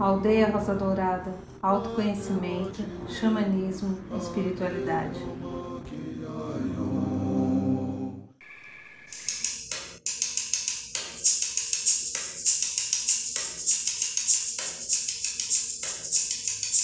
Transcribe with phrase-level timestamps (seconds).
[0.00, 5.20] Aldeia Rosa Dourada, autoconhecimento, xamanismo, espiritualidade.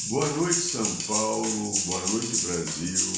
[0.09, 1.73] Boa noite, São Paulo.
[1.87, 3.12] Boa noite, Brasil.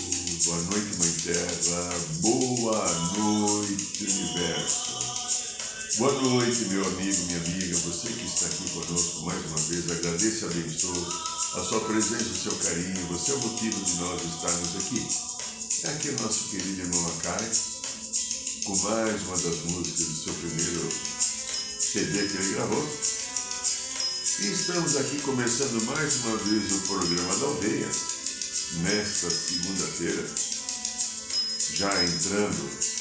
[0.47, 1.91] Boa noite, Mãe Terra.
[2.23, 2.87] Boa
[3.19, 4.98] noite, Universo.
[5.99, 7.77] Boa noite, meu amigo, minha amiga.
[7.77, 11.09] Você que está aqui conosco mais uma vez, agradeço e abençoo
[11.55, 13.07] a sua presença, o seu carinho.
[13.09, 15.05] Você é o motivo de nós estarmos aqui.
[15.83, 17.51] É aqui o nosso querido irmão Akai,
[18.63, 20.89] com mais uma das músicas do seu primeiro
[21.81, 22.89] CD que ele gravou.
[24.39, 27.91] E estamos aqui começando mais uma vez o programa da aldeia,
[28.85, 30.25] nesta segunda-feira,
[31.75, 32.98] já entrando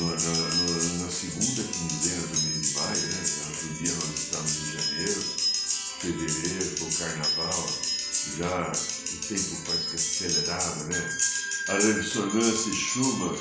[0.00, 3.20] na, no, na, segunda quinzena do mês de maio, né?
[3.48, 5.20] Outro dia nós estamos em janeiro,
[6.00, 7.66] fevereiro, o carnaval,
[8.38, 11.08] já o tempo parece que acelerava, né?
[11.68, 13.36] A ressonância Schumann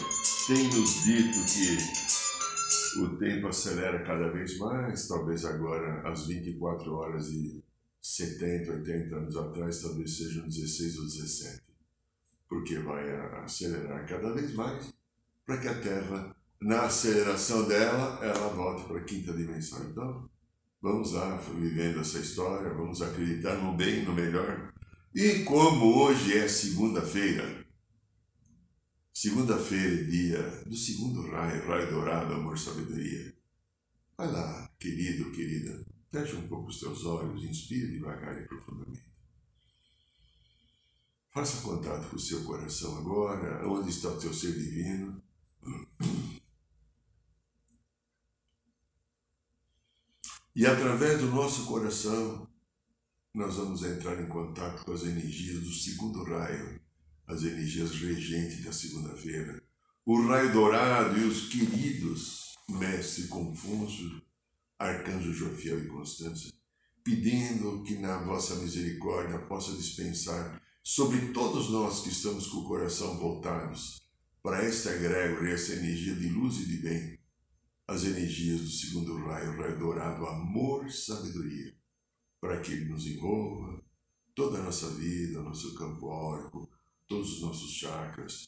[0.47, 7.27] tem nos dito que o tempo acelera cada vez mais, talvez agora às 24 horas
[7.29, 7.63] e
[8.01, 11.61] 70, 80 anos atrás, talvez sejam 16 ou 17.
[12.49, 13.09] Porque vai
[13.43, 14.93] acelerar cada vez mais
[15.45, 19.83] para que a Terra, na aceleração dela, ela volte para a quinta dimensão.
[19.89, 20.29] Então,
[20.81, 24.73] vamos lá, vivendo essa história, vamos acreditar no bem, no melhor.
[25.13, 27.61] E como hoje é segunda-feira,
[29.13, 33.31] Segunda-feira, dia do segundo raio, raio dourado, amor, sabedoria.
[34.17, 39.05] Vai lá, querido, querida, fecha um pouco os teus olhos, inspira devagar e profundamente.
[41.29, 45.21] Faça contato com o seu coração agora, onde está o teu ser divino.
[50.53, 52.45] E através do nosso coração,
[53.33, 56.81] nós vamos entrar em contato com as energias do segundo raio,
[57.25, 59.63] as energias regentes da segunda-feira,
[60.05, 64.21] o raio dourado e os queridos Mestre Confúcio,
[64.77, 66.51] Arcanjo Jofiel e Constância,
[67.01, 73.17] pedindo que na vossa misericórdia possa dispensar sobre todos nós que estamos com o coração
[73.17, 74.01] voltados
[74.43, 77.20] para esta egrégora e essa energia de luz e de bem,
[77.91, 81.75] as energias do segundo raio, raio dourado, amor, sabedoria,
[82.39, 83.83] para que ele nos envolva
[84.33, 86.69] toda a nossa vida, nosso campo órico,
[87.05, 88.47] todos os nossos chakras,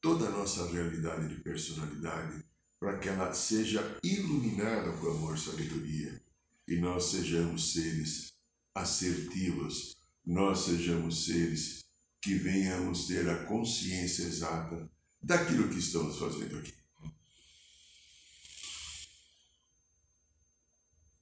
[0.00, 2.44] toda a nossa realidade de personalidade,
[2.80, 6.20] para que ela seja iluminada com amor e sabedoria
[6.66, 8.32] e nós sejamos seres
[8.74, 9.96] assertivos,
[10.26, 11.84] nós sejamos seres
[12.20, 14.90] que venhamos ter a consciência exata
[15.22, 16.79] daquilo que estamos fazendo aqui.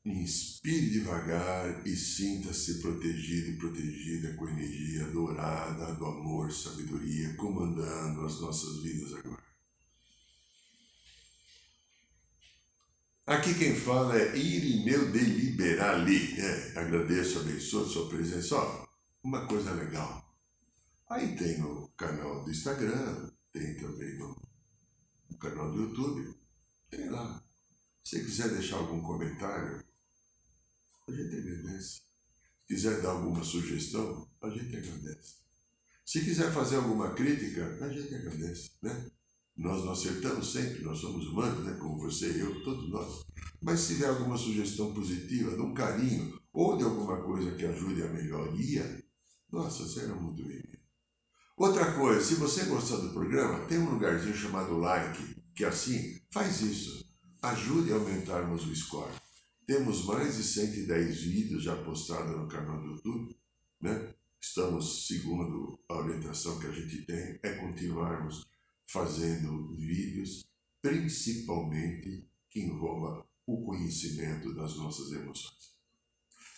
[0.04, 8.24] Inspire devagar e sinta-se protegido e protegida com a energia dourada do amor, sabedoria, comandando
[8.24, 9.48] as nossas vidas agora.
[13.26, 16.40] Aqui quem fala é Irineu de Liberali.
[16.40, 18.56] É, agradeço, abençoe a sua presença.
[18.56, 18.88] Ó,
[19.22, 20.34] uma coisa legal.
[21.10, 24.34] Aí tem no canal do Instagram, tem também no,
[25.30, 26.34] no canal do YouTube.
[26.88, 27.42] Tem lá.
[28.02, 29.84] Se quiser deixar algum comentário,
[31.08, 32.00] a gente agradece.
[32.66, 35.38] Se quiser dar alguma sugestão, a gente agradece.
[36.04, 39.10] Se quiser fazer alguma crítica, a gente agradece, né?
[39.56, 41.76] Nós não acertamos sempre, nós somos humanos, né?
[41.80, 43.24] como você e eu, todos nós.
[43.60, 48.02] Mas se tiver alguma sugestão positiva, de um carinho, ou de alguma coisa que ajude
[48.02, 49.04] a melhoria,
[49.50, 50.78] nossa, será muito bem-vindo.
[51.56, 56.60] Outra coisa, se você gostar do programa, tem um lugarzinho chamado like, que assim, faz
[56.60, 57.04] isso.
[57.42, 59.12] Ajude a aumentarmos o score.
[59.68, 63.36] Temos mais de 110 vídeos já postados no canal do YouTube,
[63.82, 64.14] né?
[64.40, 68.46] Estamos, segundo a orientação que a gente tem, é continuarmos
[68.86, 70.42] fazendo vídeos,
[70.80, 75.74] principalmente que envolva o conhecimento das nossas emoções.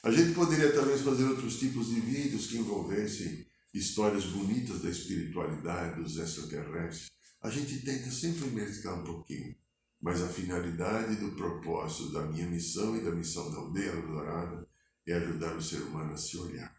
[0.05, 6.01] A gente poderia talvez fazer outros tipos de vídeos que envolvessem histórias bonitas da espiritualidade,
[6.01, 7.11] dos extraterrestres.
[7.43, 9.57] A gente tenta sempre mesclar um pouquinho.
[10.01, 14.67] Mas a finalidade do propósito da minha missão e da missão da aldeia dourada
[15.07, 16.75] é ajudar o ser humano a se olhar.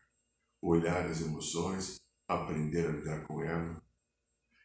[0.62, 3.78] Olhar as emoções, aprender a lidar com elas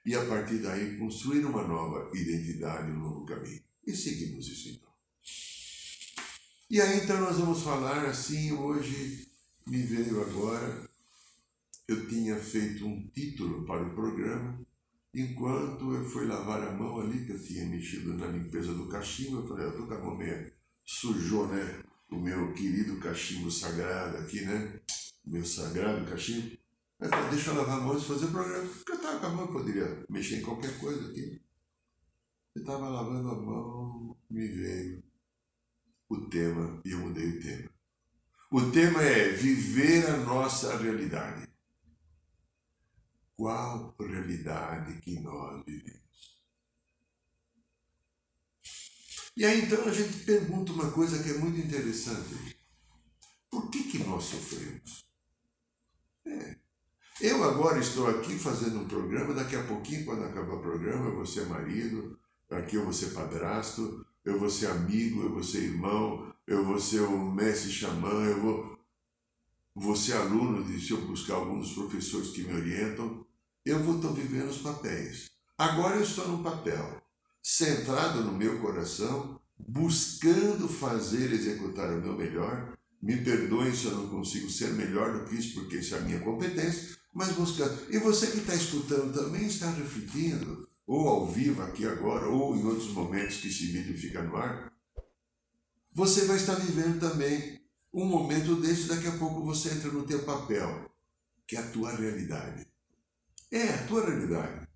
[0.07, 3.61] e a partir daí construir uma nova identidade, um novo caminho.
[3.85, 4.89] E seguimos isso então.
[6.71, 9.29] E aí então nós vamos falar assim, hoje
[9.67, 10.89] me veio agora,
[11.89, 14.66] eu tinha feito um título para o programa
[15.19, 19.39] Enquanto eu fui lavar a mão ali, que eu tinha mexido na limpeza do cachimbo,
[19.39, 20.53] eu falei, eu estou com a mão meio
[20.85, 21.83] sujou, né?
[22.11, 24.79] O meu querido cachimbo sagrado aqui, né?
[25.25, 26.59] Meu sagrado cachimbo.
[27.01, 28.69] Aí falei, deixa eu lavar a mão e fazer o programa.
[28.69, 31.41] Porque eu estava com a mão, poderia mexer em qualquer coisa aqui.
[32.55, 35.03] Eu estava lavando a mão, me veio
[36.11, 37.71] o tema e eu mudei o tema.
[38.51, 41.46] O tema é viver a nossa realidade.
[43.37, 46.41] Qual realidade que nós vivemos?
[49.37, 52.57] E aí então a gente pergunta uma coisa que é muito interessante.
[53.51, 55.05] Por que, que nós sofremos?
[56.25, 56.57] É.
[57.21, 61.17] Eu agora estou aqui fazendo um programa, daqui a pouquinho, quando acabar o programa, eu
[61.17, 62.19] vou ser marido,
[62.51, 66.79] aqui eu vou ser padrasto, eu vou ser amigo, eu vou ser irmão, eu vou
[66.79, 68.79] ser o mestre xamã, eu vou,
[69.75, 73.26] vou ser aluno, se eu buscar alguns professores que me orientam,
[73.67, 75.29] eu vou estar vivendo os papéis.
[75.59, 77.03] Agora eu estou no papel
[77.43, 82.77] centrado no meu coração, buscando fazer executar o meu melhor.
[83.03, 86.03] Me perdoem se eu não consigo ser melhor do que isso, porque isso é a
[86.03, 87.93] minha competência, mas buscando.
[87.93, 92.65] E você que está escutando também está refletindo, ou ao vivo aqui agora, ou em
[92.65, 94.73] outros momentos que esse vídeo fica no ar.
[95.93, 97.61] Você vai estar vivendo também
[97.93, 100.91] um momento desse, daqui a pouco você entra no teu papel,
[101.47, 102.66] que é a tua realidade.
[103.57, 104.69] É a tua realidade.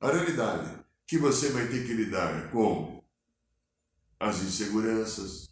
[0.00, 0.74] A realidade
[1.06, 3.04] que você vai ter que lidar com
[4.18, 5.50] as inseguranças,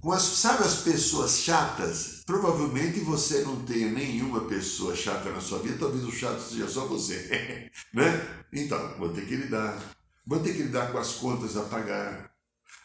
[0.00, 2.24] com as, sabe as pessoas chatas?
[2.26, 6.86] Provavelmente você não tenha nenhuma pessoa chata na sua vida, talvez o chato seja só
[6.86, 8.46] você, né?
[8.52, 9.80] Então, vou ter que lidar.
[10.26, 12.34] Vou ter que lidar com as contas a pagar.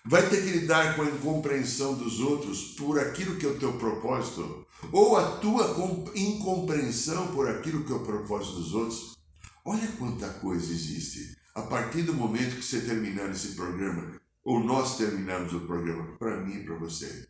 [0.06, 3.78] Vai ter que lidar com a incompreensão dos outros por aquilo que é o teu
[3.78, 5.74] propósito, ou a tua
[6.14, 9.18] incompreensão por aquilo que é o propósito dos outros.
[9.64, 11.38] Olha quanta coisa existe.
[11.56, 16.42] A partir do momento que você terminar esse programa, ou nós terminarmos o programa, para
[16.42, 17.30] mim e para você,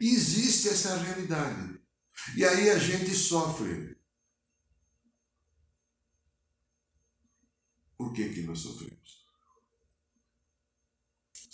[0.00, 1.78] existe essa realidade.
[2.36, 3.98] E aí a gente sofre.
[7.98, 9.23] Por que, que nós sofremos?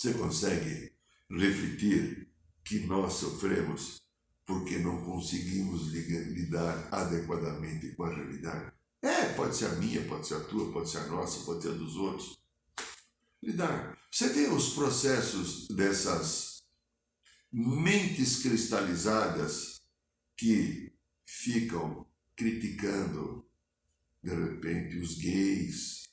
[0.00, 0.90] Você consegue
[1.28, 2.26] refletir
[2.64, 4.00] que nós sofremos
[4.46, 8.72] porque não conseguimos lidar adequadamente com a realidade?
[9.02, 11.68] É, pode ser a minha, pode ser a tua, pode ser a nossa, pode ser
[11.68, 12.38] a dos outros.
[13.42, 13.98] Lidar.
[14.10, 16.62] Você tem os processos dessas
[17.52, 19.82] mentes cristalizadas
[20.34, 20.94] que
[21.26, 23.46] ficam criticando,
[24.22, 26.08] de repente, os gays,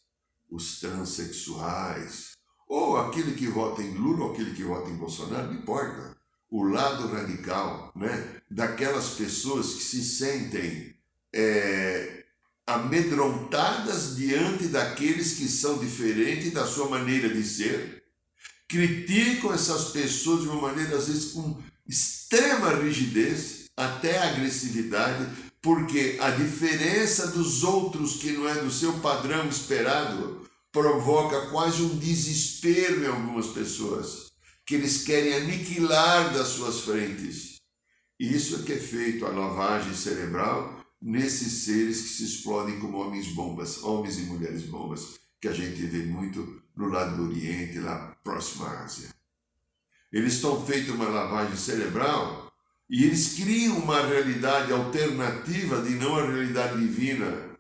[0.50, 2.37] os transexuais,
[2.68, 6.18] ou aquele que vota em Lula ou aquele que vota em Bolsonaro, não importa.
[6.50, 8.42] O lado radical, né?
[8.50, 10.96] Daquelas pessoas que se sentem
[11.34, 12.24] é,
[12.66, 18.04] amedrontadas diante daqueles que são diferentes da sua maneira de ser,
[18.68, 25.28] criticam essas pessoas de uma maneira, às vezes, com extrema rigidez, até agressividade,
[25.62, 30.47] porque a diferença dos outros, que não é do seu padrão esperado,
[30.78, 34.28] provoca quase um desespero em algumas pessoas,
[34.64, 37.56] que eles querem aniquilar das suas frentes.
[38.20, 43.30] Isso é que é feito a lavagem cerebral nesses seres que se explodem como homens
[43.30, 48.16] bombas, homens e mulheres bombas, que a gente vê muito no lado do Oriente, lá
[48.24, 49.10] próximo à Ásia.
[50.12, 52.54] Eles estão feitos uma lavagem cerebral
[52.88, 57.58] e eles criam uma realidade alternativa de não a realidade divina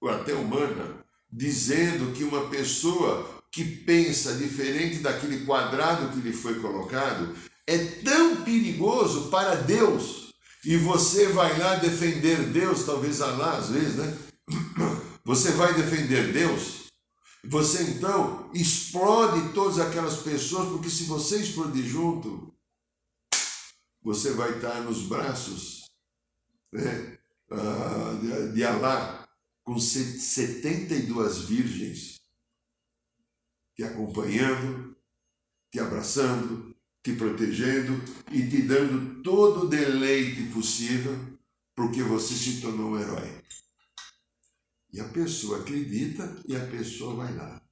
[0.00, 0.99] ou até humana,
[1.32, 7.34] dizendo que uma pessoa que pensa diferente daquele quadrado que lhe foi colocado
[7.66, 10.30] é tão perigoso para Deus.
[10.64, 14.18] E você vai lá defender Deus, talvez Alá às vezes, né?
[15.24, 16.80] Você vai defender Deus,
[17.44, 22.52] você então explode todas aquelas pessoas, porque se você explodir junto,
[24.02, 25.84] você vai estar nos braços
[26.72, 27.18] né,
[27.50, 29.19] ah, de Alá,
[29.70, 32.20] com 72 virgens
[33.76, 34.96] te acompanhando,
[35.70, 36.74] te abraçando,
[37.04, 37.92] te protegendo
[38.32, 41.16] e te dando todo o deleite possível,
[41.76, 43.40] porque você se tornou um herói.
[44.92, 47.62] E a pessoa acredita e a pessoa vai lá.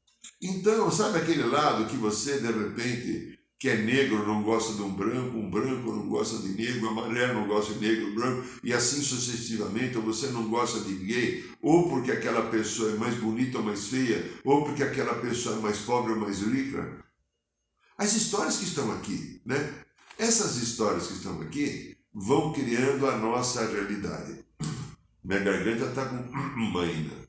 [0.41, 4.95] Então, sabe aquele lado que você, de repente, que é negro não gosta de um
[4.95, 9.03] branco, um branco não gosta de negro, amarelo não gosta de negro, branco, e assim
[9.03, 13.65] sucessivamente, ou você não gosta de gay, ou porque aquela pessoa é mais bonita ou
[13.65, 17.05] mais feia, ou porque aquela pessoa é mais pobre ou mais rica,
[17.99, 19.75] as histórias que estão aqui, né?
[20.17, 24.45] Essas histórias que estão aqui vão criando a nossa realidade.
[25.25, 26.19] Minha garganta está com
[26.79, 27.28] ainda.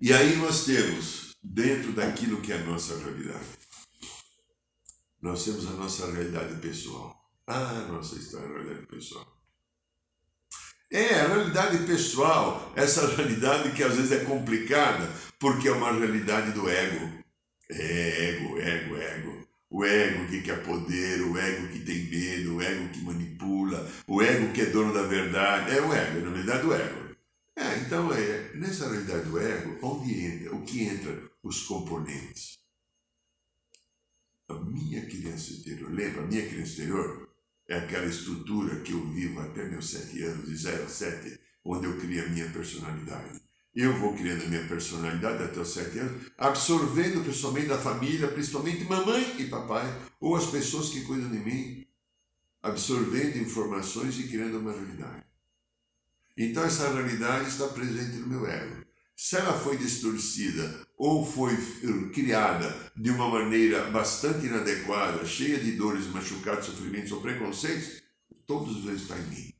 [0.00, 3.44] E aí nós temos, dentro daquilo que é a nossa realidade,
[5.20, 7.14] nós temos a nossa realidade pessoal.
[7.46, 9.26] Ah, nossa história, a realidade pessoal.
[10.90, 15.06] É, a realidade pessoal, essa realidade que às vezes é complicada,
[15.38, 17.22] porque é uma realidade do ego.
[17.70, 19.48] É, ego, ego, ego.
[19.68, 24.22] O ego que quer poder, o ego que tem medo, o ego que manipula, o
[24.22, 25.76] ego que é dono da verdade.
[25.76, 27.09] É o ego, na realidade do ego.
[27.60, 32.58] É, então é nessa realidade do ego, onde entra, o que entra os componentes.
[34.48, 37.28] A minha criança interior, lembra, a minha criança interior
[37.68, 41.86] é aquela estrutura que eu vivo até meus sete anos, de 0 a 7, onde
[41.86, 43.42] eu crio a minha personalidade.
[43.74, 48.84] Eu vou criando a minha personalidade até os sete anos, absorvendo principalmente da família, principalmente
[48.84, 49.84] mamãe e papai,
[50.18, 51.86] ou as pessoas que cuidam de mim,
[52.62, 55.29] absorvendo informações e criando uma realidade.
[56.42, 58.82] Então essa realidade está presente no meu ego.
[59.14, 65.72] Se ela foi distorcida ou foi eh, criada de uma maneira bastante inadequada, cheia de
[65.72, 68.02] dores, machucados, sofrimentos ou preconceitos,
[68.46, 69.54] todos vão estar em mim.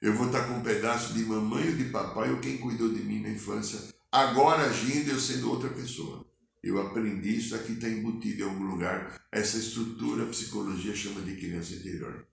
[0.00, 3.02] Eu vou estar com um pedaço de mamãe ou de papai ou quem cuidou de
[3.02, 3.78] mim na infância,
[4.10, 6.26] agora agindo eu sendo outra pessoa.
[6.62, 9.20] Eu aprendi isso aqui está embutido em algum lugar.
[9.30, 12.26] Essa estrutura a psicologia chama de criança interior.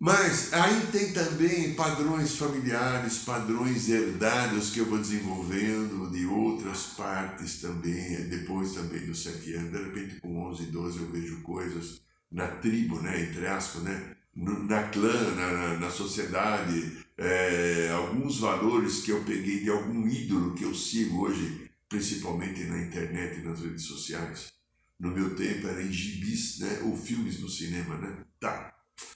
[0.00, 7.60] Mas aí tem também padrões familiares, padrões herdados que eu vou desenvolvendo de outras partes
[7.60, 9.70] também, depois também dos sete anos.
[9.70, 12.00] De repente, com 11, 12, eu vejo coisas
[12.32, 19.10] na tribo, né, entre aspas, né, na clã, na, na sociedade, é, alguns valores que
[19.10, 23.84] eu peguei de algum ídolo que eu sigo hoje, principalmente na internet e nas redes
[23.84, 24.50] sociais.
[24.98, 28.24] No meu tempo era em gibis, né, ou filmes no cinema, né?
[28.40, 28.69] Tá,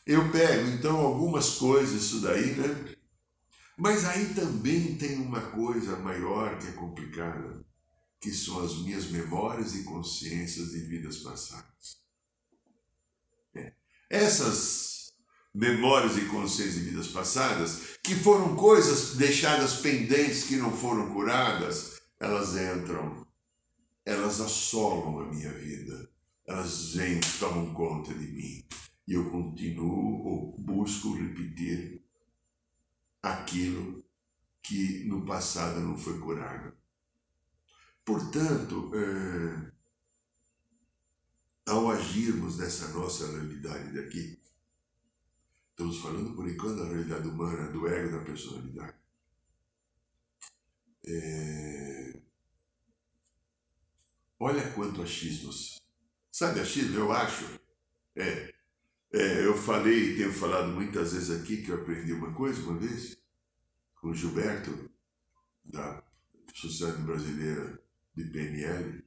[0.07, 2.95] eu pego então algumas coisas, isso daí, né?
[3.77, 7.65] Mas aí também tem uma coisa maior que é complicada,
[8.21, 11.99] que são as minhas memórias e consciências de vidas passadas.
[13.55, 13.73] É.
[14.09, 14.95] Essas
[15.55, 22.01] memórias e consciências de vidas passadas, que foram coisas deixadas pendentes, que não foram curadas,
[22.19, 23.27] elas entram,
[24.05, 26.11] elas assolam a minha vida,
[26.47, 28.67] elas vêm, tomam conta de mim.
[29.07, 32.03] E eu continuo ou busco repetir
[33.23, 34.05] aquilo
[34.63, 36.75] que no passado não foi curado.
[38.05, 39.73] Portanto, é,
[41.67, 44.39] ao agirmos nessa nossa realidade daqui,
[45.71, 48.97] estamos falando por enquanto da realidade humana, do ego, da personalidade.
[51.07, 52.21] É,
[54.41, 55.81] olha quanto achismos.
[56.31, 56.97] Sabe achismo?
[56.97, 57.61] Eu acho.
[58.17, 58.54] É,
[59.15, 63.17] é, eu falei, tenho falado muitas vezes aqui que eu aprendi uma coisa uma vez
[63.95, 64.91] com o Gilberto,
[65.65, 66.03] da
[66.53, 67.81] Sociedade Brasileira
[68.15, 69.05] de PNL,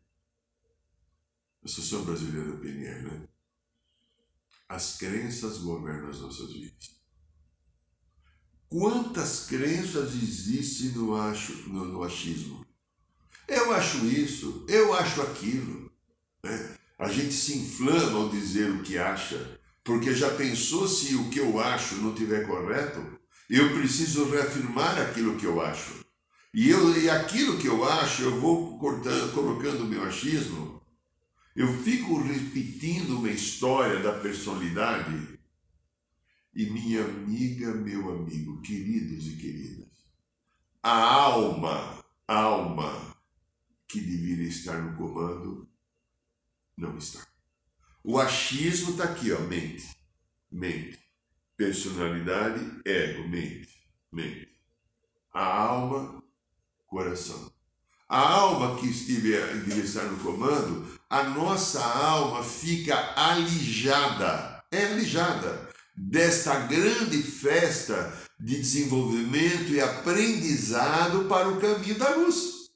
[1.63, 3.27] Associação Brasileira da PNL, né?
[4.69, 6.97] As crenças governam as nossas vidas.
[8.69, 12.65] Quantas crenças existem no, acho, no, no achismo?
[13.47, 15.89] Eu acho isso, eu acho aquilo.
[16.43, 16.77] Né?
[16.99, 19.57] A gente se inflama ao dizer o que acha.
[19.87, 23.01] Porque já pensou se o que eu acho não estiver correto?
[23.49, 26.05] Eu preciso reafirmar aquilo que eu acho.
[26.53, 30.83] E, eu, e aquilo que eu acho, eu vou cortando, colocando o meu achismo.
[31.55, 35.39] Eu fico repetindo uma história da personalidade.
[36.53, 39.87] E minha amiga, meu amigo, queridos e queridas,
[40.83, 43.15] a alma, alma
[43.87, 45.65] que deveria estar no comando,
[46.75, 47.25] não está.
[48.03, 49.89] O achismo está aqui, ó, mente.
[50.51, 50.99] Mente.
[51.55, 53.69] Personalidade, ego, mente.
[54.11, 54.47] Mente.
[55.33, 56.23] A alma,
[56.87, 57.51] coração.
[58.07, 64.63] A alma que estiver, deve estar no comando, a nossa alma fica alijada.
[64.71, 72.69] É alijada desta grande festa de desenvolvimento e aprendizado para o caminho da luz.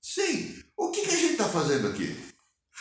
[0.00, 2.14] Sim, o que, que a gente está fazendo aqui?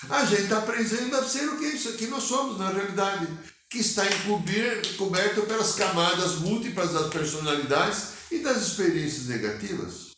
[0.09, 3.27] A gente está aprendendo a ser o que isso que nós somos na realidade,
[3.69, 10.11] que está encoberto pelas camadas múltiplas das personalidades e das experiências negativas.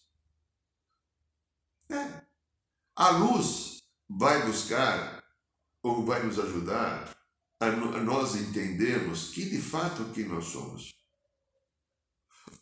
[1.89, 2.21] É.
[2.95, 5.23] A luz vai buscar
[5.83, 7.15] ou vai nos ajudar
[7.59, 10.95] a, nós entendermos que de fato quem nós somos.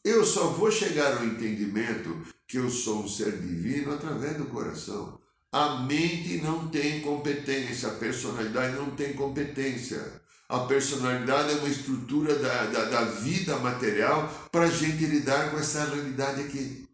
[0.03, 5.19] Eu só vou chegar ao entendimento que eu sou um ser divino através do coração.
[5.55, 10.21] A mente não tem competência, a personalidade não tem competência.
[10.49, 15.57] A personalidade é uma estrutura da, da, da vida material para a gente lidar com
[15.57, 16.85] essa realidade aqui.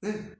[0.00, 0.38] Lembra?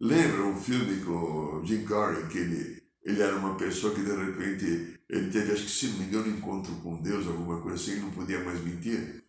[0.00, 4.10] Lembra um filme com o Jim Carrey, que ele, ele era uma pessoa que de
[4.10, 7.80] repente ele teve, acho que se não me engano, um encontro com Deus, alguma coisa
[7.80, 9.22] assim, ele não podia mais mentir.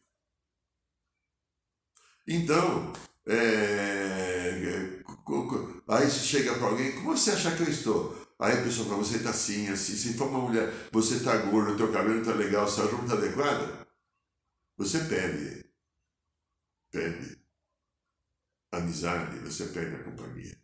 [2.28, 2.92] Então,
[3.28, 5.04] é,
[5.88, 8.24] aí você chega para alguém, como você acha que eu estou?
[8.40, 11.78] Aí a pessoa fala, você está assim, assim, se for uma mulher, você está gordo,
[11.78, 13.88] teu cabelo está legal, sua roupa está adequada,
[14.78, 15.64] você perde.
[16.92, 17.42] Perde.
[18.72, 20.58] Amizade, você perde a companhia.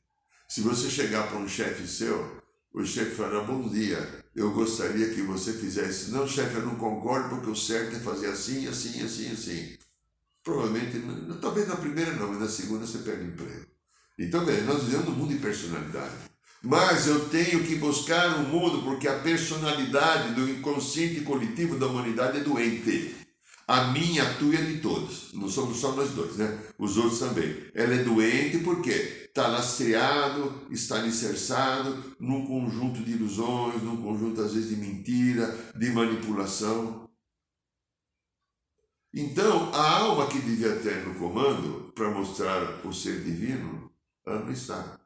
[0.48, 2.42] Se você chegar para um chefe seu,
[2.74, 6.12] o chefe fala, bom dia, eu gostaria que você fizesse.
[6.12, 9.78] Não, chefe, eu não concordo porque o certo é fazer assim, assim, assim, assim.
[10.44, 11.02] Provavelmente,
[11.42, 13.66] talvez na primeira não, mas na segunda você perde emprego.
[14.18, 16.30] Então, veja, nós vivemos um mundo de personalidade.
[16.62, 22.40] Mas eu tenho que buscar um mundo porque a personalidade do inconsciente coletivo da humanidade
[22.40, 23.16] é doente.
[23.66, 25.32] A minha, a tua e a de todos.
[25.34, 26.60] Não somos só nós dois, né?
[26.78, 27.56] Os outros também.
[27.74, 34.54] Ela é doente porque está lastreado, está alicerçado num conjunto de ilusões, num conjunto às
[34.54, 37.09] vezes de mentira, de manipulação.
[39.14, 43.92] Então, a alma que devia ter no comando para mostrar o ser divino,
[44.26, 45.00] ela não está.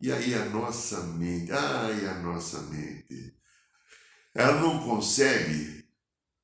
[0.00, 3.34] E aí a nossa mente, ai, a nossa mente,
[4.34, 5.84] ela não consegue,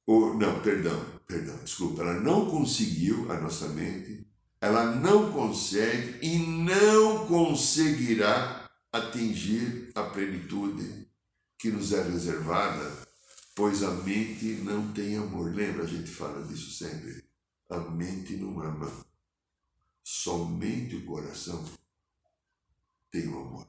[0.06, 4.26] ou não, perdão, perdão, desculpa, ela não conseguiu, a nossa mente,
[4.60, 11.08] ela não consegue e não conseguirá atingir a plenitude
[11.58, 13.05] que nos é reservada
[13.56, 15.52] pois a mente não tem amor.
[15.52, 17.24] Lembra, a gente fala disso sempre.
[17.70, 18.92] A mente não ama.
[20.04, 21.64] Somente o coração
[23.10, 23.66] tem o amor.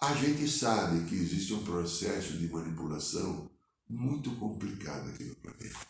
[0.00, 3.50] A gente sabe que existe um processo de manipulação
[3.88, 5.88] muito complicado aqui no planeta.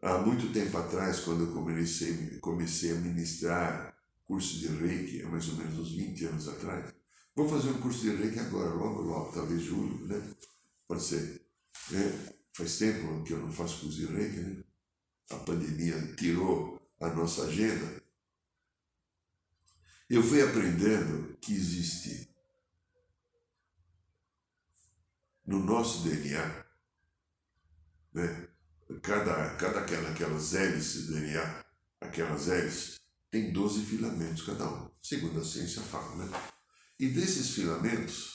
[0.00, 5.46] Há muito tempo atrás, quando eu comecei, comecei a ministrar curso de Reiki, há mais
[5.50, 6.94] ou menos uns 20 anos atrás,
[7.36, 10.34] vou fazer um curso de Reiki agora, logo, logo, talvez julho, né?
[10.86, 11.46] Pode ser.
[11.90, 12.34] Né?
[12.52, 14.64] Faz tempo que eu não faço reiki, né?
[15.30, 18.02] A pandemia tirou a nossa agenda.
[20.08, 22.28] Eu fui aprendendo que existe
[25.46, 26.64] no nosso DNA,
[28.12, 28.48] né?
[29.02, 31.64] cada, cada aquela, aquelas hélices do DNA,
[32.00, 36.52] aquelas hélices, tem 12 filamentos cada um, segundo a ciência fala, né?
[36.98, 38.33] E desses filamentos,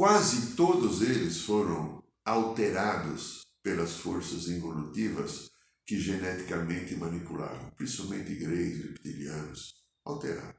[0.00, 5.50] Quase todos eles foram alterados pelas forças evolutivas
[5.84, 10.54] que geneticamente manipularam, principalmente greys, reptilianos, alteraram.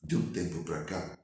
[0.00, 1.18] De um tempo para cá,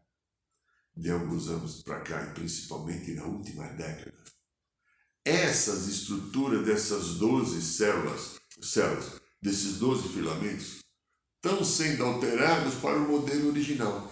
[0.96, 4.18] de alguns anos para cá, e principalmente na última década,
[5.24, 10.80] essas estruturas dessas 12 células, células desses 12 filamentos,
[11.36, 14.10] estão sendo alterados para o modelo original.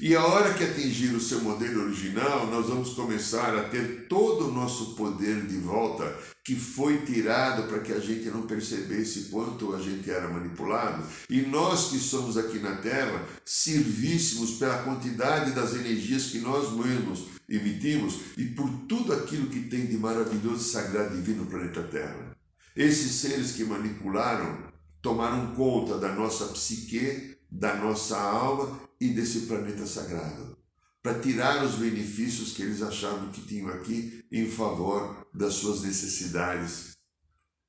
[0.00, 4.46] E a hora que atingir o seu modelo original, nós vamos começar a ter todo
[4.46, 9.74] o nosso poder de volta que foi tirado para que a gente não percebesse quanto
[9.74, 11.04] a gente era manipulado.
[11.28, 17.26] E nós que somos aqui na Terra, servíssemos pela quantidade das energias que nós mesmos
[17.48, 22.36] emitimos e por tudo aquilo que tem de maravilhoso, sagrado e divino no planeta Terra.
[22.76, 24.58] Esses seres que manipularam
[25.02, 30.58] tomaram conta da nossa psique, da nossa alma e desse planeta sagrado,
[31.02, 36.96] para tirar os benefícios que eles achavam que tinham aqui em favor das suas necessidades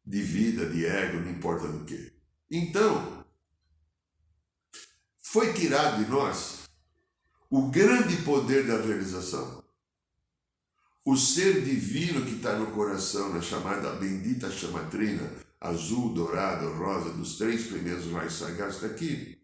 [0.05, 2.11] de vida, de ego, não importa do que.
[2.49, 3.25] Então,
[5.21, 6.63] foi tirado de nós
[7.49, 9.63] o grande poder da realização.
[11.05, 17.37] O ser divino que está no coração, na chamada bendita chamatrina, azul, dourado, rosa, dos
[17.37, 19.38] três primeiros raios sagrados, está aqui.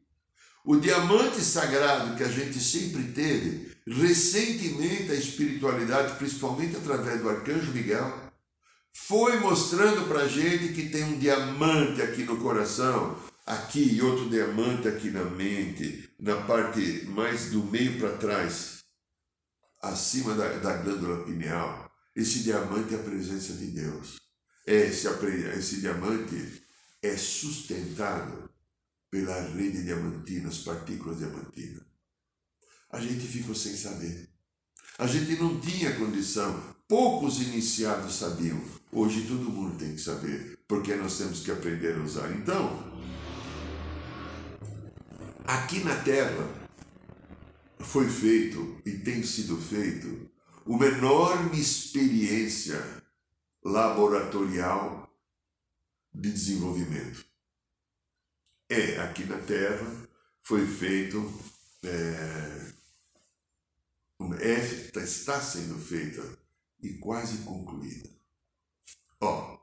[0.65, 7.71] O diamante sagrado que a gente sempre teve, recentemente a espiritualidade, principalmente através do arcanjo
[7.71, 8.31] Miguel,
[8.91, 14.27] foi mostrando para a gente que tem um diamante aqui no coração, aqui e outro
[14.27, 18.79] diamante aqui na mente, na parte mais do meio para trás,
[19.83, 21.91] acima da, da glândula pineal.
[22.15, 24.15] Esse diamante é a presença de Deus.
[24.65, 25.07] Esse,
[25.55, 26.63] esse diamante
[27.03, 28.44] é sustentado
[29.15, 31.83] pela rede diamantina, as partículas diamantinas.
[32.89, 34.29] A gente ficou sem saber.
[34.97, 36.75] A gente não tinha condição.
[36.85, 38.61] Poucos iniciados sabiam.
[38.91, 42.29] Hoje todo mundo tem que saber, porque nós temos que aprender a usar.
[42.33, 43.01] Então,
[45.45, 46.69] aqui na Terra
[47.79, 50.29] foi feito e tem sido feito
[50.65, 52.83] uma enorme experiência
[53.63, 55.09] laboratorial
[56.13, 57.24] de desenvolvimento.
[58.69, 59.85] É aqui na Terra,
[60.43, 61.17] foi feito,
[61.83, 62.73] é,
[64.41, 66.21] é, está sendo feita
[66.81, 68.09] e quase concluída.
[69.21, 69.57] Ó,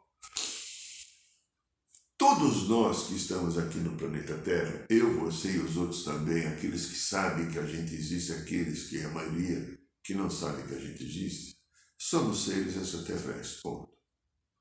[2.17, 6.87] todos nós que estamos aqui no planeta Terra, eu, você e os outros também, aqueles
[6.87, 10.81] que sabem que a gente existe, aqueles que a maioria que não sabe que a
[10.81, 11.57] gente existe,
[11.97, 13.93] somos seres extraterrestres, ponto.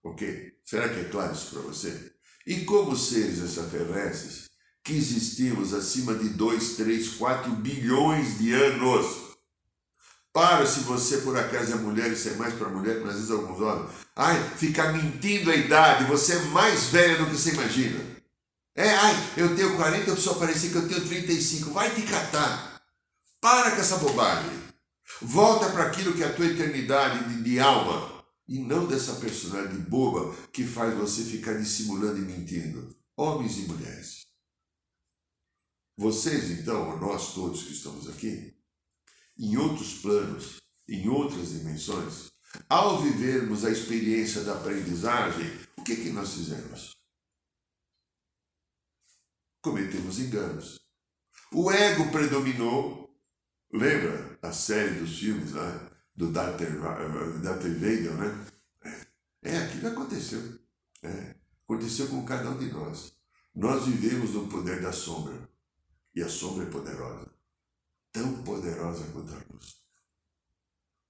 [0.04, 0.60] Ok?
[0.66, 2.11] Será que é claro isso para você?
[2.46, 4.50] E como seres extraterrestres,
[4.84, 9.32] que existimos acima de 2, 3, 4 bilhões de anos.
[10.34, 13.32] Para se você por acaso é mulher, isso é mais para mulher, mas às vezes
[13.32, 13.92] alguns homens.
[14.16, 18.00] Ai, fica mentindo a idade, você é mais velha do que você imagina.
[18.76, 21.72] É, ai, eu tenho 40, eu só parecia que eu tenho 35.
[21.72, 22.82] Vai te catar.
[23.42, 24.62] Para com essa bobagem.
[25.22, 28.21] Volta para aquilo que é a tua eternidade de, de alma.
[28.48, 32.96] E não dessa personagem boba que faz você ficar dissimulando e mentindo.
[33.16, 34.26] Homens e mulheres.
[35.98, 38.58] Vocês, então, ou nós todos que estamos aqui,
[39.38, 42.32] em outros planos, em outras dimensões,
[42.68, 46.96] ao vivermos a experiência da aprendizagem, o que, que nós fizemos?
[49.62, 50.80] Cometemos enganos.
[51.54, 53.02] O ego predominou.
[53.74, 55.91] Lembra a série dos filmes lá,
[56.22, 58.48] do Darth, Vader, né?
[59.42, 60.60] É, aquilo aconteceu.
[61.02, 63.16] É, aconteceu com cada um de nós.
[63.56, 65.50] Nós vivemos no poder da sombra.
[66.14, 67.28] E a sombra é poderosa.
[68.12, 69.82] Tão poderosa quanto a luz.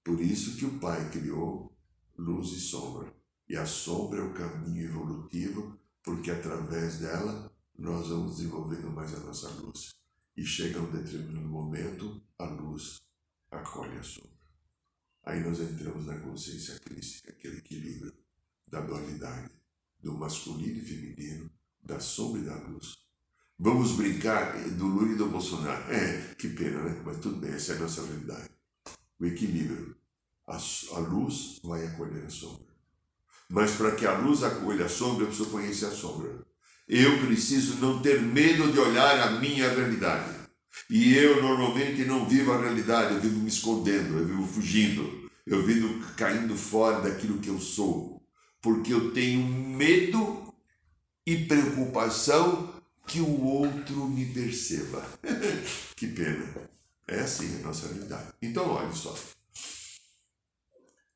[0.02, 1.76] Por isso que o Pai criou
[2.16, 3.14] luz e sombra.
[3.46, 9.20] E a sombra é o caminho evolutivo, porque através dela nós vamos desenvolvendo mais a
[9.20, 9.94] nossa luz.
[10.34, 13.02] E chega um determinado momento, a luz
[13.50, 14.31] acolhe a sombra.
[15.24, 18.12] Aí nós entramos na consciência crística, aquele equilíbrio
[18.66, 19.50] da dualidade,
[20.02, 21.50] do masculino e feminino,
[21.82, 22.98] da sombra e da luz.
[23.58, 25.92] Vamos brincar do Lula e do Bolsonaro.
[25.92, 27.00] É, que pena, né?
[27.04, 28.50] Mas tudo bem, essa é a nossa realidade.
[29.20, 29.96] O equilíbrio.
[30.48, 32.72] A, a luz vai acolher a sombra.
[33.48, 36.44] Mas para que a luz acolha a sombra, eu preciso conhecer a sombra.
[36.88, 40.41] Eu preciso não ter medo de olhar a minha realidade.
[40.88, 45.64] E eu normalmente não vivo a realidade, eu vivo me escondendo, eu vivo fugindo, eu
[45.64, 48.22] vivo caindo fora daquilo que eu sou,
[48.60, 50.54] porque eu tenho medo
[51.26, 52.72] e preocupação
[53.06, 55.06] que o outro me perceba.
[55.96, 56.70] que pena.
[57.06, 58.32] É assim a nossa realidade.
[58.40, 59.16] Então, olha só.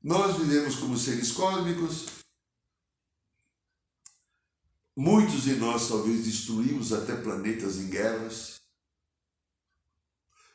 [0.02, 2.06] Nós vivemos como seres cósmicos.
[4.96, 8.55] Muitos de nós talvez destruímos até planetas em guerras.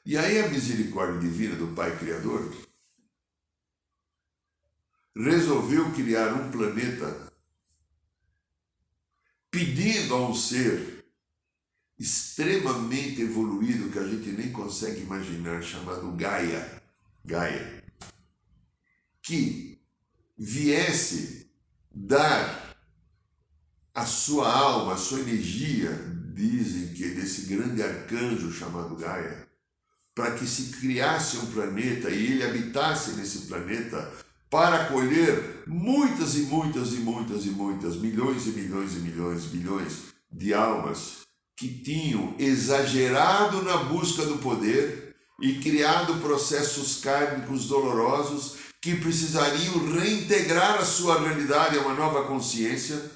[0.03, 2.55] E aí a misericórdia divina do Pai Criador
[5.15, 7.31] resolveu criar um planeta
[9.51, 11.05] pedindo a um ser
[11.99, 16.81] extremamente evoluído que a gente nem consegue imaginar, chamado Gaia,
[17.23, 17.83] Gaia,
[19.21, 19.79] que
[20.35, 21.51] viesse
[21.91, 22.75] dar
[23.93, 25.91] a sua alma, a sua energia,
[26.33, 29.50] dizem que desse grande arcanjo chamado Gaia,
[30.21, 34.07] para que se criasse um planeta e ele habitasse nesse planeta
[34.51, 39.93] para acolher muitas e muitas e muitas e muitas, milhões e milhões e milhões, bilhões
[40.31, 41.21] de almas
[41.57, 50.75] que tinham exagerado na busca do poder e criado processos kármicos dolorosos que precisariam reintegrar
[50.75, 53.09] a sua realidade a uma nova consciência.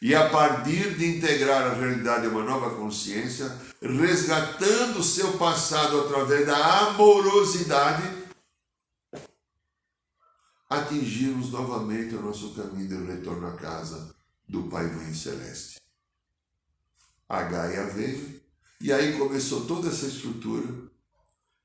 [0.00, 3.52] E a partir de integrar a realidade a uma nova consciência,
[3.82, 8.22] resgatando o seu passado através da amorosidade,
[10.70, 14.14] atingirmos novamente o nosso caminho de retorno à casa
[14.48, 15.80] do Pai Mãe Celeste.
[17.28, 18.40] A Gaia veio
[18.80, 20.90] e aí começou toda essa estrutura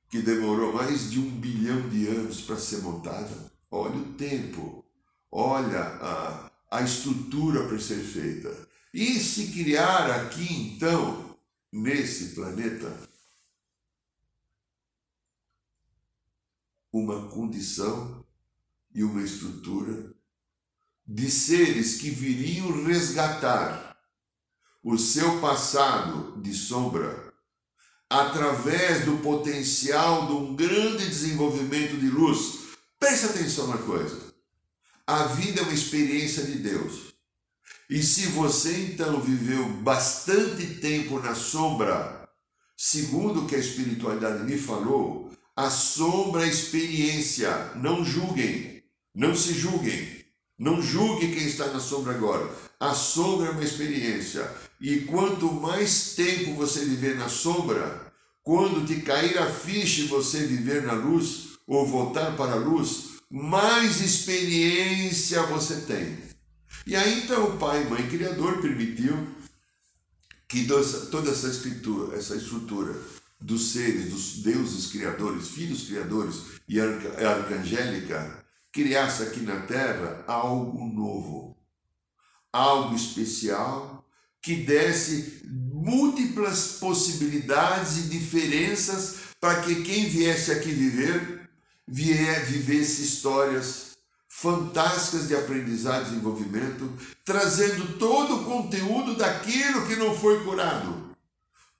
[0.10, 3.52] que demorou mais de um bilhão de anos para ser montada.
[3.70, 4.84] Olha o tempo,
[5.32, 8.68] olha a, a estrutura para ser feita.
[8.94, 11.27] E se criar aqui então,
[11.72, 12.96] nesse planeta,
[16.92, 18.26] uma condição
[18.94, 20.14] e uma estrutura
[21.06, 23.98] de seres que viriam resgatar
[24.84, 27.34] o seu passado de sombra
[28.10, 32.78] através do potencial de um grande desenvolvimento de luz.
[33.00, 34.34] Preste atenção na coisa.
[35.06, 37.07] A vida é uma experiência de Deus.
[37.89, 42.28] E se você então viveu bastante tempo na sombra,
[42.76, 47.71] segundo o que a espiritualidade me falou, a sombra é experiência.
[47.76, 48.84] Não julguem.
[49.15, 50.26] Não se julguem.
[50.60, 52.50] Não julgue quem está na sombra agora.
[52.80, 54.52] A sombra é uma experiência.
[54.82, 58.12] E quanto mais tempo você viver na sombra,
[58.43, 63.21] quando te cair a ficha e você viver na luz, ou voltar para a luz,
[63.30, 66.27] mais experiência você tem.
[66.88, 69.28] E aí então o Pai, Mãe Criador permitiu
[70.47, 70.65] que
[71.12, 72.95] toda essa escritura, essa estrutura
[73.41, 81.58] dos seres, dos deuses criadores, filhos criadores e arcangélica, criasse aqui na Terra algo novo,
[82.54, 84.08] algo especial,
[84.41, 91.50] que desse múltiplas possibilidades e diferenças para que quem viesse aqui viver,
[91.86, 93.87] vier, vivesse histórias
[94.39, 96.93] fantásticas de aprendizado e desenvolvimento,
[97.26, 101.10] trazendo todo o conteúdo daquilo que não foi curado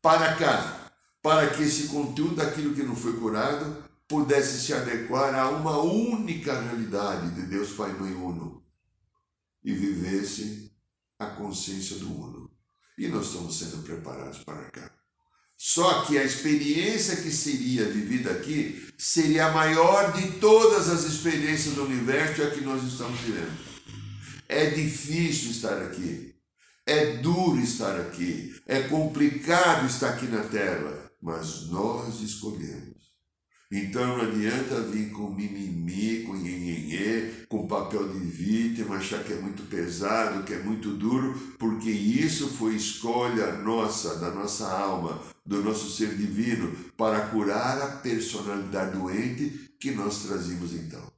[0.02, 0.90] para cá,
[1.22, 6.60] para que esse conteúdo daquilo que não foi curado pudesse se adequar a uma única
[6.60, 8.66] realidade de Deus Pai Mãe Uno
[9.64, 10.72] e vivesse
[11.20, 12.50] a consciência do Uno.
[12.98, 14.97] E nós estamos sendo preparados para cá.
[15.58, 21.74] Só que a experiência que seria vivida aqui seria a maior de todas as experiências
[21.74, 23.58] do universo, a que nós estamos vivendo.
[24.48, 26.36] É difícil estar aqui,
[26.86, 32.87] é duro estar aqui, é complicado estar aqui na Terra, mas nós escolhemos.
[33.70, 39.42] Então não adianta vir com mimimi, com nhenhenhê, com papel de vítima, achar que é
[39.42, 45.62] muito pesado, que é muito duro, porque isso foi escolha nossa, da nossa alma, do
[45.62, 51.12] nosso ser divino, para curar a personalidade doente que nós trazíamos então.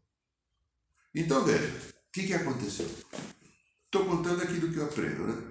[1.13, 2.89] Então veja, o que, que aconteceu?
[3.85, 5.43] Estou contando aquilo que eu aprendo, né?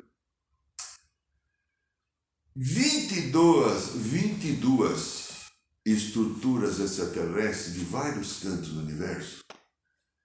[2.56, 5.27] 22, 22
[5.84, 9.44] estruturas extraterrestres de vários cantos do universo.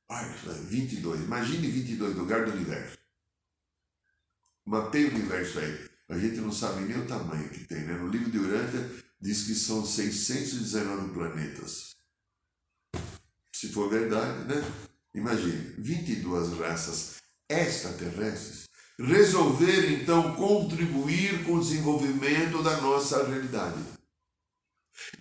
[0.10, 1.22] Olha, 22.
[1.22, 2.98] Imagine 22 lugares do universo.
[4.66, 5.90] Mapeie o universo aí.
[6.10, 7.84] A gente não sabe nem o tamanho que tem.
[7.84, 7.94] Né?
[7.94, 8.90] No livro de Urântia
[9.20, 11.96] diz que são 619 planetas.
[13.56, 14.62] Se for verdade, né?
[15.16, 18.66] Imagine, 22 raças extraterrestres
[19.00, 23.80] resolveram então contribuir com o desenvolvimento da nossa realidade.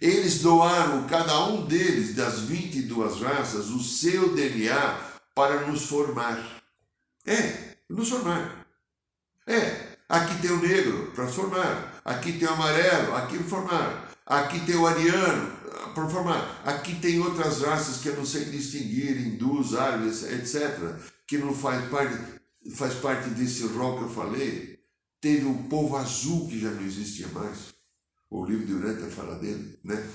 [0.01, 4.99] Eles doaram, cada um deles, das 22 raças, o seu DNA
[5.35, 6.63] para nos formar.
[7.27, 8.67] É, nos formar.
[9.47, 14.77] É, aqui tem o negro para formar, aqui tem o amarelo, aqui formar, aqui tem
[14.77, 15.53] o ariano
[15.95, 21.39] para formar, aqui tem outras raças que eu não sei distinguir, hindus, árabes, etc., que
[21.39, 22.19] não faz parte,
[22.77, 24.81] faz parte desse rol que eu falei.
[25.21, 27.72] Teve o povo azul que já não existia mais
[28.33, 30.11] o livro de Urântia fala dele, né?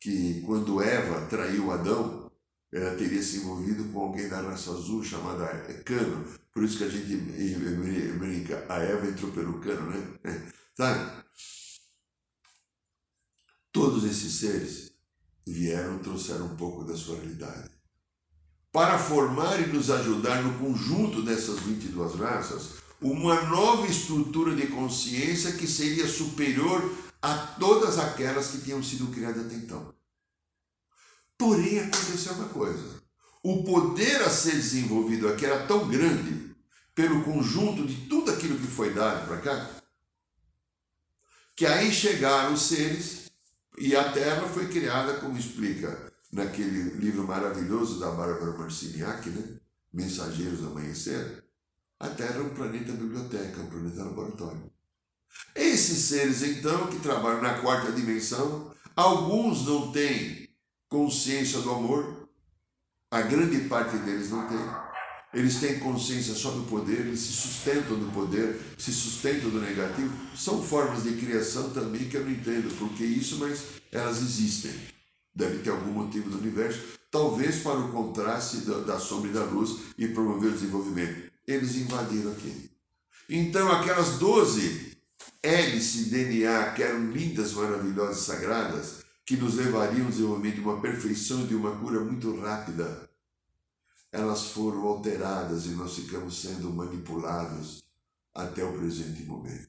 [0.00, 2.30] que quando Eva traiu Adão,
[2.72, 5.46] ela teria se envolvido com alguém da raça azul chamada
[5.84, 6.24] Cano.
[6.52, 7.16] Por isso que a gente
[8.18, 10.18] brinca, a Eva entrou pelo cano, né?
[10.24, 10.42] É,
[10.76, 11.24] sabe?
[13.70, 14.92] Todos esses seres
[15.46, 17.70] vieram trouxeram um pouco da sua realidade.
[18.72, 25.52] Para formar e nos ajudar no conjunto dessas 22 raças, uma nova estrutura de consciência
[25.52, 26.82] que seria superior
[27.22, 29.94] a todas aquelas que tinham sido criadas até então.
[31.36, 33.02] Porém, aconteceu uma coisa:
[33.42, 36.54] o poder a ser desenvolvido aqui era tão grande,
[36.94, 39.70] pelo conjunto de tudo aquilo que foi dado para cá,
[41.56, 43.30] que aí chegaram os seres
[43.78, 49.58] e a Terra foi criada, como explica naquele livro maravilhoso da Bárbara Marciniak, né?
[49.92, 51.44] Mensageiros do Amanhecer.
[51.98, 54.70] A Terra é um planeta biblioteca, um planeta laboratório.
[55.54, 60.48] Esses seres, então, que trabalham na quarta dimensão, alguns não têm
[60.88, 62.28] consciência do amor,
[63.10, 64.58] a grande parte deles não tem.
[65.32, 70.12] Eles têm consciência só do poder, eles se sustentam do poder, se sustentam do negativo.
[70.36, 73.62] São formas de criação também que eu não entendo por que isso, mas
[73.92, 74.72] elas existem.
[75.32, 79.78] Deve ter algum motivo do universo, talvez para o contraste da sombra e da luz
[79.96, 81.30] e promover o desenvolvimento.
[81.46, 82.70] Eles invadiram aqui.
[83.28, 84.89] Então, aquelas doze
[85.42, 91.44] hélice DNA, que eram lindas, maravilhosas, sagradas, que nos levariam ao desenvolvimento de uma perfeição
[91.44, 93.08] e de uma cura muito rápida,
[94.12, 97.82] elas foram alteradas e nós ficamos sendo manipulados
[98.34, 99.68] até o presente momento.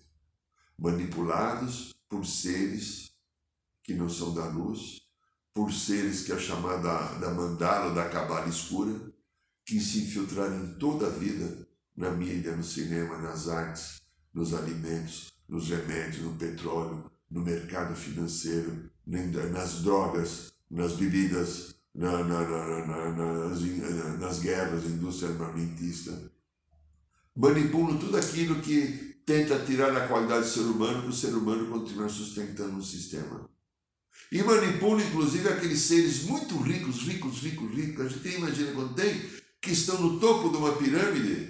[0.78, 3.12] Manipulados por seres
[3.84, 5.02] que não são da luz,
[5.54, 9.00] por seres que é chamada da mandala, da cabala escura,
[9.66, 14.02] que se infiltraram em toda a vida, na mídia, no cinema, nas artes,
[14.34, 22.48] nos alimentos, nos remédios, no petróleo, no mercado financeiro, nas drogas, nas bebidas, na, na,
[22.88, 23.60] na, nas,
[24.18, 26.32] nas guerras, indústria armamentista.
[27.36, 31.70] manipulam tudo aquilo que tenta tirar a qualidade do ser humano para o ser humano
[31.70, 33.50] continuar sustentando um sistema.
[34.32, 38.06] E manipulam, inclusive, aqueles seres muito ricos, ricos, ricos, ricos.
[38.06, 39.22] A gente imagina quando tem,
[39.62, 41.50] que estão no topo de uma pirâmide,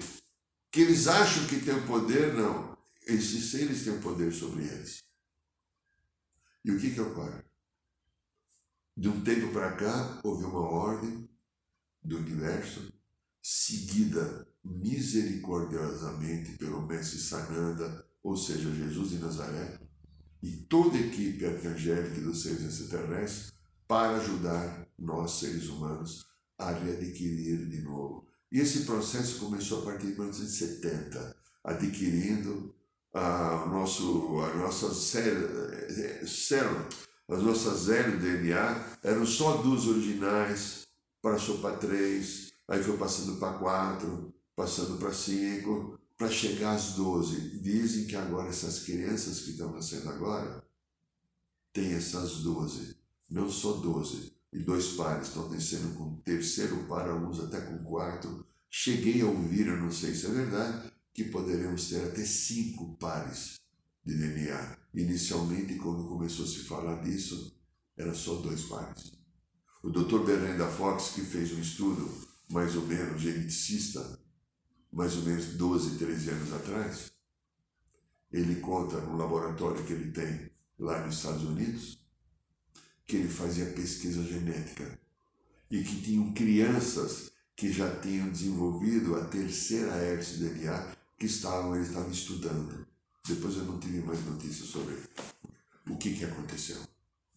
[0.71, 2.70] que eles acham que têm o poder, não.
[3.05, 5.03] Esses seres têm poder sobre eles.
[6.63, 7.43] E o que, que ocorre?
[8.95, 11.27] De um tempo para cá, houve uma ordem
[12.03, 12.93] do universo,
[13.41, 19.79] seguida misericordiosamente pelo Mestre Sananda, ou seja, Jesus de Nazaré,
[20.43, 23.51] e toda a equipe arcangélica dos seres extraterrestres
[23.87, 26.25] para ajudar nós, seres humanos,
[26.57, 28.27] a readquirir de novo.
[28.51, 32.75] E esse processo começou a partir de 1970, adquirindo
[33.13, 36.87] a, nosso, a nossa célula,
[37.29, 40.87] as nossas zero DNA, eram só duas originais,
[41.21, 47.59] passou para três, aí foi passando para quatro, passando para cinco, para chegar às 12.
[47.61, 50.63] Dizem que agora essas crianças que estão nascendo agora
[51.73, 52.95] têm essas 12,
[53.29, 54.31] não só 12.
[54.53, 58.45] E dois pares estão descendo com terceiro par, alguns até com quarto.
[58.69, 63.59] Cheguei a ouvir, eu não sei se é verdade, que poderemos ter até cinco pares
[64.05, 64.77] de DNA.
[64.93, 67.55] Inicialmente, quando começou a se falar disso,
[67.97, 69.13] era só dois pares.
[69.83, 70.23] O Dr.
[70.23, 72.09] Berenda Fox, que fez um estudo
[72.49, 74.19] mais ou menos geneticista,
[74.91, 77.11] mais ou menos 12, 13 anos atrás,
[78.31, 81.99] ele conta no laboratório que ele tem lá nos Estados Unidos,
[83.05, 84.99] que ele fazia pesquisa genética
[85.69, 91.75] e que tinham crianças que já tinham desenvolvido a terceira hélice do DNA que estavam,
[91.75, 92.87] ele estava estudando.
[93.27, 94.97] Depois eu não tive mais notícias sobre
[95.87, 96.81] o que, que aconteceu.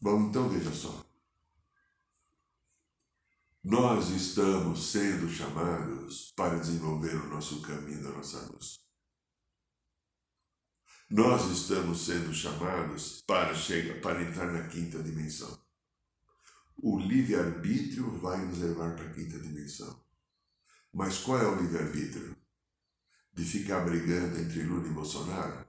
[0.00, 1.04] Bom, então veja só.
[3.62, 8.80] Nós estamos sendo chamados para desenvolver o nosso caminho da nossa luz.
[11.10, 15.62] Nós estamos sendo chamados para chegar, para entrar na quinta dimensão.
[16.78, 20.02] O livre-arbítrio vai nos levar para a quinta dimensão.
[20.90, 22.43] Mas qual é o livre-arbítrio?
[23.34, 25.66] De ficar brigando entre Lula e Bolsonaro?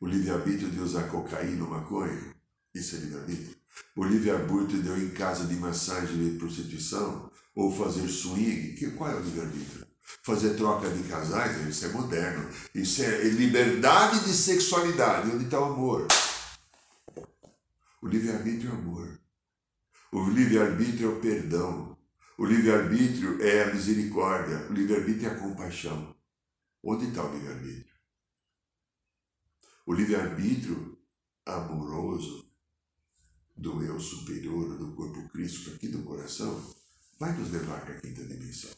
[0.00, 2.34] O livre-arbítrio de usar cocaína ou maconha?
[2.72, 3.56] Isso é livre-arbítrio.
[3.96, 8.92] O livre-arbítrio de eu ir em casa de massagem de prostituição ou fazer swing, que,
[8.92, 9.86] qual é o livre-arbítrio?
[10.22, 12.48] Fazer troca de casais, isso é moderno.
[12.74, 15.30] Isso é liberdade de sexualidade.
[15.30, 16.06] Onde está o amor?
[18.00, 19.20] O livre-arbítrio é o amor.
[20.12, 21.98] O livre-arbítrio é o perdão.
[22.38, 24.66] O livre-arbítrio é a misericórdia.
[24.70, 26.15] O livre-arbítrio é a compaixão.
[26.88, 27.96] Onde está o livre-arbítrio?
[29.84, 30.96] O livre-arbítrio
[31.44, 32.48] amoroso
[33.56, 36.54] do eu superior, do corpo Cristo, aqui do coração,
[37.18, 38.70] vai nos levar para a quinta dimensão.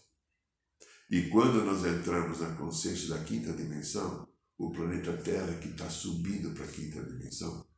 [1.11, 6.55] E quando nós entramos na consciência da quinta dimensão, o planeta Terra que está subindo
[6.55, 7.69] para a quinta dimensão,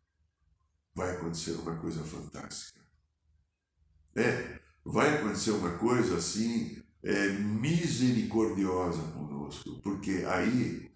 [0.95, 2.81] vai acontecer uma coisa fantástica.
[4.15, 10.91] É, vai acontecer uma coisa assim é, misericordiosa conosco, porque aí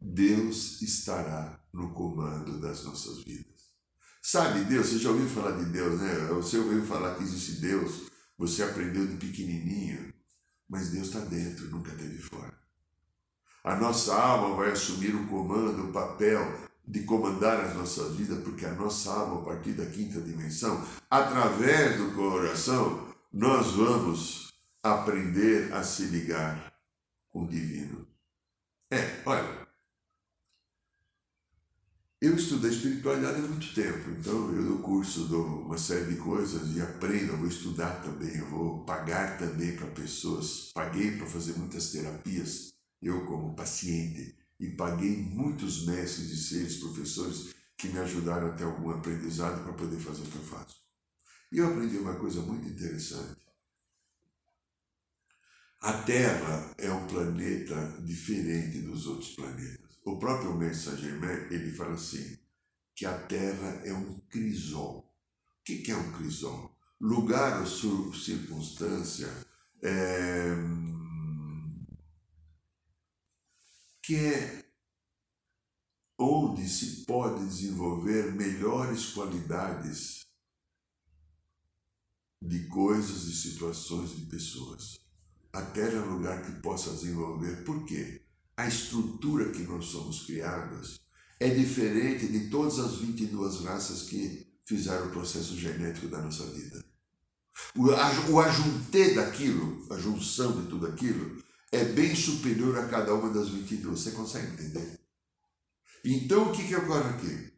[0.00, 3.54] Deus estará no comando das nossas vidas.
[4.22, 4.88] Sabe Deus?
[4.88, 6.14] Você já ouviu falar de Deus, né?
[6.30, 10.12] Você ouviu falar que existe Deus, você aprendeu de pequenininho,
[10.68, 12.54] mas Deus está dentro, nunca esteve fora.
[13.62, 16.40] A nossa alma vai assumir o comando, o papel
[16.86, 21.96] de comandar as nossas vidas, porque a nossa alma, a partir da quinta dimensão, através
[21.96, 24.43] do coração, nós vamos
[24.84, 26.74] aprender a se ligar
[27.30, 28.06] com o divino.
[28.90, 29.66] É, olha,
[32.20, 36.16] eu estudo a espiritualidade há muito tempo, então eu dou curso, dou uma série de
[36.16, 40.70] coisas e aprendo, eu vou estudar também, eu vou pagar também para pessoas.
[40.74, 47.54] Paguei para fazer muitas terapias, eu como paciente, e paguei muitos mestres e seres, professores,
[47.76, 50.76] que me ajudaram a ter algum aprendizado para poder fazer o que eu faço.
[51.50, 53.43] E eu aprendi uma coisa muito interessante.
[55.84, 59.98] A Terra é um planeta diferente dos outros planetas.
[60.02, 61.22] O próprio mensageiro
[61.52, 62.38] ele fala assim,
[62.96, 65.14] que a terra é um crisol.
[65.60, 66.74] O que é um crisol?
[66.98, 69.28] Lugar ou circunstância
[69.82, 70.54] é,
[74.02, 74.64] que é
[76.18, 80.24] onde se pode desenvolver melhores qualidades
[82.40, 85.03] de coisas e situações de pessoas.
[85.54, 87.64] A Terra é um lugar que possa desenvolver.
[87.64, 88.24] Por quê?
[88.56, 91.00] a estrutura que nós somos criados
[91.40, 96.84] é diferente de todas as 22 raças que fizeram o processo genético da nossa vida.
[97.76, 97.88] O,
[98.32, 103.48] o ajuntê daquilo, a junção de tudo aquilo, é bem superior a cada uma das
[103.48, 103.98] 22.
[103.98, 105.00] Você consegue entender?
[106.04, 107.52] Então, o que, que ocorre aqui?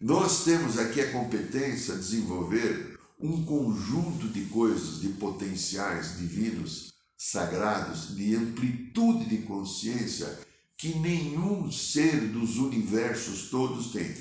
[0.00, 6.87] Nós temos aqui a competência de desenvolver um conjunto de coisas, de potenciais divinos,
[7.18, 10.38] sagrados, de amplitude de consciência
[10.76, 14.14] que nenhum ser dos universos todos tem.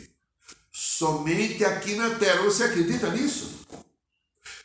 [0.71, 2.41] Somente aqui na Terra.
[2.41, 3.67] Você acredita nisso?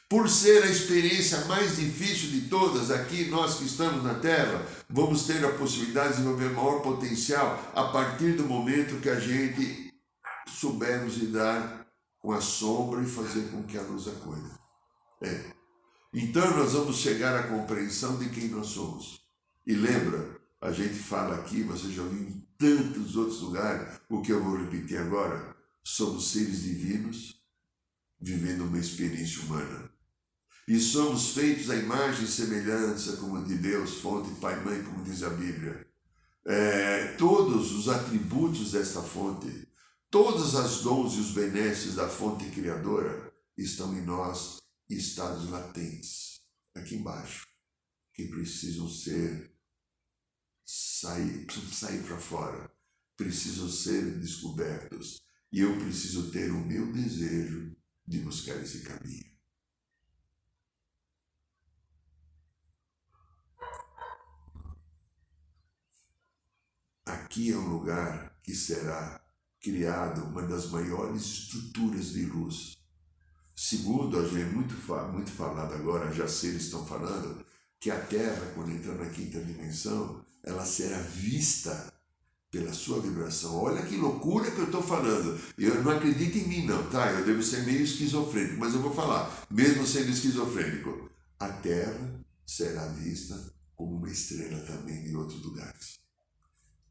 [0.09, 5.27] Por ser a experiência mais difícil de todas, aqui nós que estamos na Terra, vamos
[5.27, 9.93] ter a possibilidade de desenvolver maior potencial a partir do momento que a gente
[10.47, 11.87] soubermos lidar
[12.21, 14.51] com a sombra e fazer com que a luz acolha.
[15.23, 15.62] É.
[16.13, 19.21] Então nós vamos chegar à compreensão de quem nós somos.
[19.67, 24.33] E lembra, a gente fala aqui, você já ouviu em tantos outros lugares, o que
[24.33, 27.43] eu vou repetir agora, somos seres divinos
[28.21, 29.91] vivendo uma experiência humana.
[30.69, 35.23] E somos feitos à imagem e semelhança como de Deus, fonte, Pai Mãe, como diz
[35.23, 35.87] a Bíblia.
[36.45, 39.67] É, todos os atributos desta fonte,
[40.11, 44.62] todas as dons e os benesses da fonte criadora estão em nós,
[44.97, 46.41] estados latentes,
[46.75, 47.47] aqui embaixo,
[48.15, 49.53] que precisam ser
[50.65, 52.73] sair, sair para fora,
[53.17, 55.21] precisam ser descobertos.
[55.51, 57.77] E eu preciso ter o meu desejo
[58.07, 59.33] de buscar esse caminho.
[67.05, 69.23] Aqui é um lugar que será
[69.61, 72.82] criado uma das maiores estruturas de luz.
[73.55, 74.75] Segundo, a gente muito,
[75.13, 77.45] muito falado agora, já seres estão falando,
[77.79, 81.93] que a Terra, quando entrar na quinta dimensão, ela será vista
[82.51, 83.57] pela sua vibração.
[83.57, 85.41] Olha que loucura que eu estou falando.
[85.57, 87.11] Eu não acredito em mim, não, tá?
[87.13, 91.11] Eu devo ser meio esquizofrênico, mas eu vou falar, mesmo sendo esquizofrênico.
[91.39, 96.03] A Terra será vista como uma estrela também em outros lugares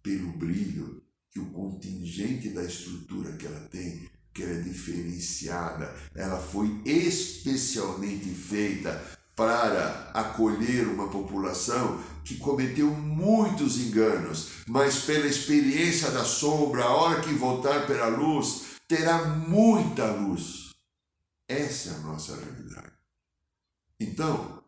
[0.01, 6.82] pelo brilho que o contingente da estrutura que ela tem, que é diferenciada, ela foi
[6.86, 9.02] especialmente feita
[9.36, 17.22] para acolher uma população que cometeu muitos enganos, mas pela experiência da sombra, a hora
[17.22, 20.70] que voltar pela luz, terá muita luz.
[21.48, 22.94] Essa é a nossa realidade.
[24.00, 24.64] Então,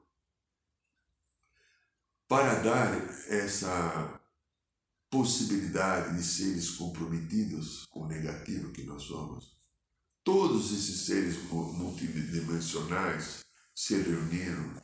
[2.27, 2.95] para dar
[3.29, 4.19] essa
[5.13, 9.52] possibilidade de seres comprometidos com o negativo que nós somos.
[10.23, 13.43] Todos esses seres multidimensionais
[13.75, 14.81] se reuniram.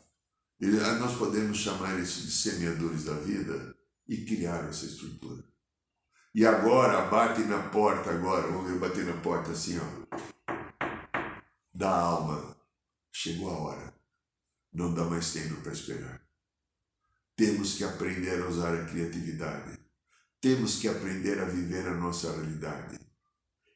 [0.86, 3.76] Ah, nós podemos chamar isso de semeadores da vida
[4.08, 5.44] e criaram essa estrutura.
[6.36, 9.84] E agora bate na porta agora, vamos ver bater na porta assim, ó.
[11.74, 12.58] Da alma.
[13.12, 13.94] Chegou a hora.
[14.74, 16.22] Não dá mais tempo para esperar.
[17.36, 19.80] Temos que aprender a usar a criatividade
[20.42, 22.98] temos que aprender a viver a nossa realidade.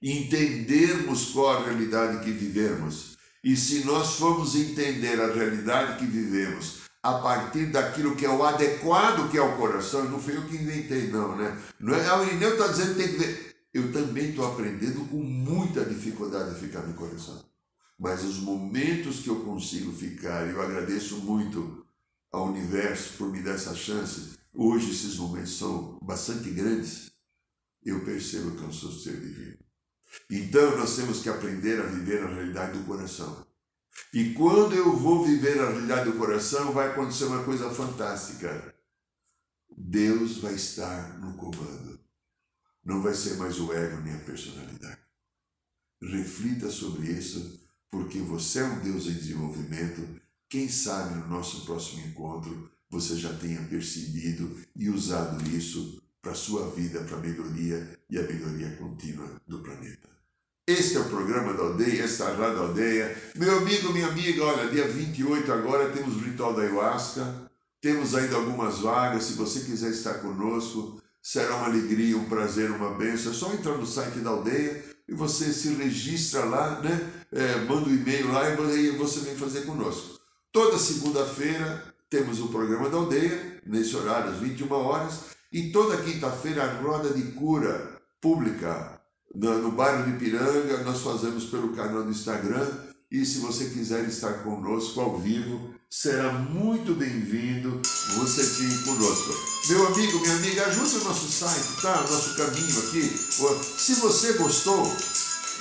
[0.04, 3.18] Entendermos qual a realidade que vivemos.
[3.42, 8.44] E se nós formos entender a realidade que vivemos a partir daquilo que é o
[8.44, 11.58] adequado que é o coração, não foi eu que inventei, não, né?
[11.80, 13.56] Não é, o Irineu está dizendo que tem que ver.
[13.74, 17.44] Eu também estou aprendendo com muita dificuldade de ficar no coração.
[17.98, 21.86] Mas os momentos que eu consigo ficar, eu agradeço muito
[22.32, 27.12] ao universo por me dar essa chance, Hoje esses momentos são bastante grandes.
[27.84, 29.58] Eu percebo que eu sou ser divino.
[30.30, 33.46] Então nós temos que aprender a viver a realidade do coração.
[34.14, 38.74] E quando eu vou viver a realidade do coração, vai acontecer uma coisa fantástica.
[39.76, 42.00] Deus vai estar no comando.
[42.84, 45.02] Não vai ser mais o ego nem a personalidade.
[46.02, 50.22] Reflita sobre isso, porque você é um Deus em desenvolvimento.
[50.50, 56.36] Quem sabe no nosso próximo encontro você já tenha percebido e usado isso para a
[56.36, 60.08] sua vida, para a melhoria e a melhoria contínua do planeta.
[60.66, 63.18] Este é o programa da aldeia, esta é a Rádio Aldeia.
[63.36, 67.52] Meu amigo, minha amiga, olha, dia 28 agora temos o ritual da ayahuasca,
[67.82, 72.92] temos ainda algumas vagas, se você quiser estar conosco, será uma alegria, um prazer, uma
[72.92, 73.34] bênção.
[73.34, 77.12] É só entrar no site da aldeia e você se registra lá, né?
[77.34, 80.18] É, manda um e-mail lá e você vem fazer conosco.
[80.54, 86.64] Toda segunda-feira temos o programa da aldeia, nesse horário, às 21 horas, e toda quinta-feira
[86.64, 89.00] a roda de cura pública
[89.36, 92.68] no, no bairro de Piranga, nós fazemos pelo canal do Instagram,
[93.12, 97.80] e se você quiser estar conosco ao vivo, será muito bem-vindo
[98.18, 99.32] você vir conosco.
[99.70, 102.04] Meu amigo, minha amiga, ajude o nosso site, tá?
[102.04, 103.02] O nosso caminho aqui.
[103.78, 104.84] Se você gostou,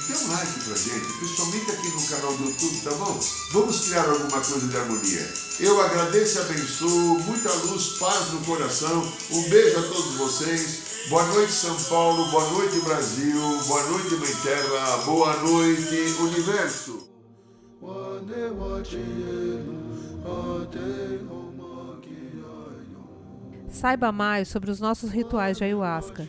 [0.08, 3.20] Dê um like pra gente, principalmente aqui no canal do YouTube, tá bom?
[3.52, 5.32] Vamos criar alguma coisa de harmonia.
[5.60, 9.12] Eu agradeço e abençoo, muita luz, paz no coração.
[9.30, 11.06] Um beijo a todos vocês.
[11.08, 12.30] Boa noite, São Paulo.
[12.30, 13.40] Boa noite, Brasil.
[13.66, 14.96] Boa noite, Mãe Terra.
[15.04, 17.08] Boa noite, Universo.
[23.68, 26.28] Saiba mais sobre os nossos rituais de ayahuasca,